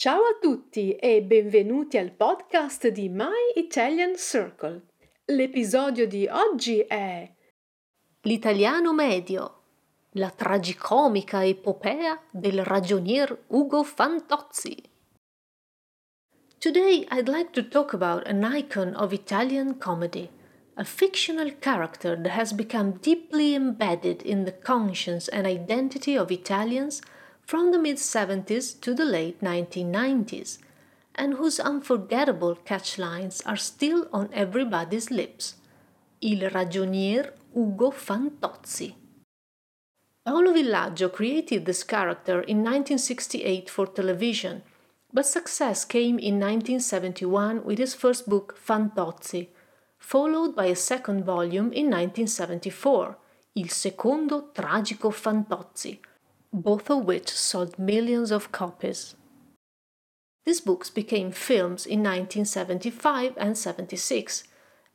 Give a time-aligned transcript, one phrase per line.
[0.00, 4.82] Ciao a tutti e benvenuti al podcast di My Italian Circle.
[5.24, 7.28] L'episodio di oggi è
[8.20, 9.62] L'italiano medio,
[10.10, 14.80] la tragicomica epopea del ragionier Ugo Fantozzi.
[16.60, 20.30] Today I'd like to talk about an icon of Italian comedy,
[20.74, 27.00] a fictional character that has become deeply embedded in the conscience and identity of Italians
[27.48, 30.58] from the mid 70s to the late 1990s,
[31.14, 35.54] and whose unforgettable catchlines are still on everybody's lips.
[36.20, 38.94] Il ragionier Ugo Fantozzi.
[40.22, 44.62] Paolo Villaggio created this character in 1968 for television,
[45.10, 49.48] but success came in 1971 with his first book Fantozzi,
[49.96, 53.16] followed by a second volume in 1974,
[53.54, 55.98] Il secondo tragico Fantozzi,
[56.52, 59.14] both of which sold millions of copies.
[60.44, 64.44] These books became films in 1975 and 76,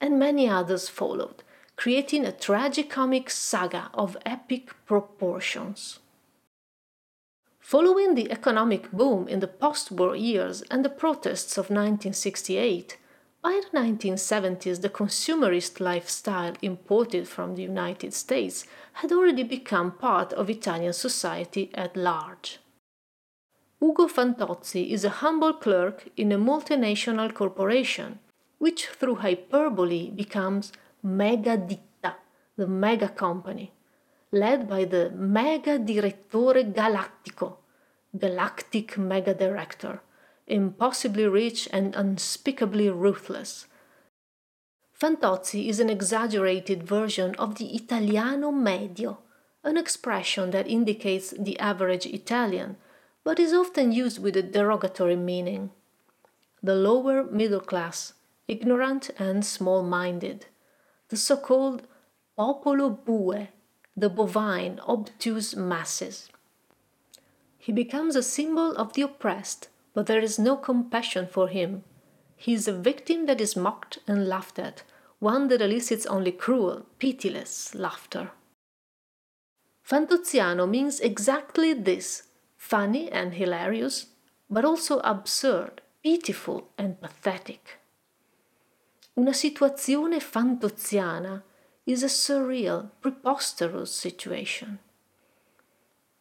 [0.02, 1.44] and many others followed,
[1.76, 6.00] creating a tragicomic saga of epic proportions.
[7.60, 12.98] Following the economic boom in the post war years and the protests of 1968,
[13.44, 20.32] by the 1970s, the consumerist lifestyle imported from the United States had already become part
[20.34, 22.60] of Italian society at large.
[23.82, 28.20] Ugo Fantozzi is a humble clerk in a multinational corporation,
[28.60, 30.72] which through hyperbole becomes
[31.04, 32.16] mega ditta,
[32.56, 33.74] the mega company,
[34.32, 37.58] led by the mega direttore galattico,
[38.18, 40.00] galactic mega director
[40.48, 43.68] impossibly rich and unspeakably ruthless.
[45.00, 49.20] Fantozzi is an exaggerated version of the Italiano medio,
[49.64, 52.78] an expression that indicates the average Italian,
[53.24, 55.72] but is often used with a derogatory meaning.
[56.62, 58.14] The lower middle class,
[58.48, 60.46] ignorant and small minded,
[61.10, 61.88] the so called
[62.36, 63.48] popolo bue,
[63.96, 66.30] the bovine, obtuse masses.
[67.58, 71.84] He becomes a symbol of the oppressed, but there is no compassion for him.
[72.36, 74.84] He is a victim that is mocked and laughed at,
[75.20, 78.32] one that elicits only cruel, pitiless laughter.
[79.88, 82.24] Fantozziano means exactly this
[82.58, 84.08] funny and hilarious,
[84.50, 87.80] but also absurd, pitiful and pathetic.
[89.18, 91.44] Una situazione fantozziana
[91.86, 94.80] is a surreal, preposterous situation.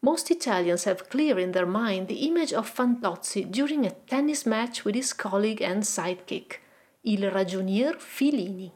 [0.05, 4.85] Most Italians have clear in their mind the image of Fantozzi during a tennis match
[4.85, 6.59] with his colleague and sidekick,
[7.03, 8.69] il ragionier Filini.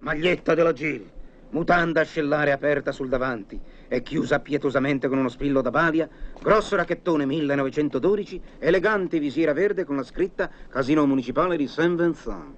[0.00, 1.10] Maglietta della Gil,
[1.52, 6.06] mutanda ascellare aperta sul davanti e chiusa pietosamente con uno spillo da balia,
[6.38, 12.54] grosso racchettone 1912, elegante visiera verde con la scritta Casino Municipale di Saint-Vincent.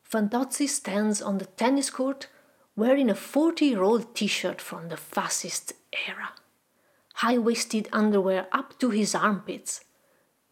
[0.00, 2.30] Fantozzi stands on the tennis court
[2.76, 5.74] wearing a 40 year old t shirt from the fascist
[6.08, 6.32] era.
[7.14, 9.84] High waisted underwear up to his armpits,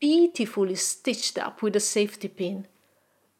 [0.00, 2.68] beautifully stitched up with a safety pin,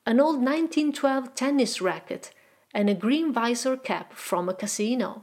[0.04, 2.32] an old 1912 tennis racket,
[2.74, 5.22] and a green visor cap from a casino.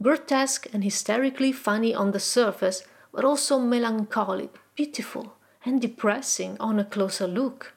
[0.00, 6.84] Grotesque and hysterically funny on the surface, but also melancholic, pitiful, and depressing on a
[6.84, 7.74] closer look.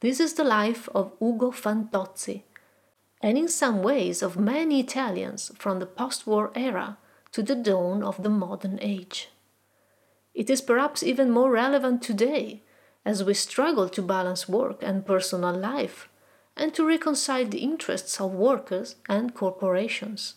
[0.00, 2.42] This is the life of Ugo Fantozzi
[3.24, 6.98] and in some ways of many Italians from the post war era
[7.32, 9.30] to the dawn of the modern age.
[10.34, 12.62] It is perhaps even more relevant today
[13.02, 16.10] as we struggle to balance work and personal life
[16.54, 20.34] and to reconcile the interests of workers and corporations.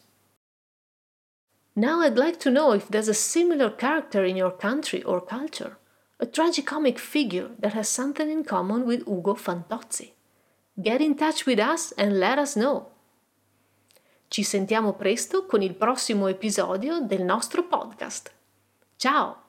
[1.75, 5.77] Now I'd like to know if there's a similar character in your country or culture,
[6.21, 10.11] a tragicomic figure that has something in common with Ugo Fantozzi.
[10.79, 12.91] Get in touch with us and let us know.
[14.27, 18.31] Ci sentiamo presto con il prossimo episodio del nostro podcast.
[18.95, 19.46] Ciao!